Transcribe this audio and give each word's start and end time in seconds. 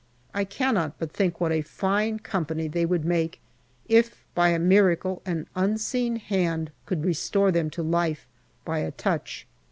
I 0.33 0.45
cannot 0.45 0.97
but 0.97 1.11
think 1.11 1.39
what 1.39 1.51
a 1.51 1.61
fine 1.61 2.17
company 2.17 2.67
they 2.67 2.87
would 2.87 3.05
make 3.05 3.39
if 3.87 4.25
by 4.33 4.49
a 4.49 4.57
miracle 4.57 5.21
an 5.27 5.45
Unseen 5.55 6.15
Hand 6.15 6.71
could 6.87 7.05
restore 7.05 7.51
them 7.51 7.69
to 7.69 7.83
life 7.83 8.25
by 8.65 8.79
a 8.79 8.89
touch. 8.89 9.45